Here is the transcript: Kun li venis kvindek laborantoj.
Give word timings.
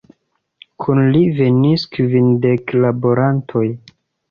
Kun 0.83 1.01
li 1.17 1.21
venis 1.41 1.85
kvindek 1.97 2.75
laborantoj. 2.83 3.67